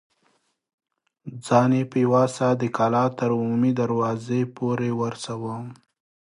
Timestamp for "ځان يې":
1.45-1.83